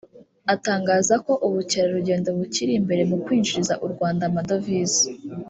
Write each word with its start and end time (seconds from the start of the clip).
atangaza 0.53 1.15
ko 1.25 1.33
ubukerarugendo 1.47 2.27
bukiri 2.37 2.71
imbere 2.79 3.01
mu 3.09 3.17
kwinjiriza 3.23 3.73
u 3.85 3.87
Rwanda 3.93 4.21
amadovize 4.29 5.07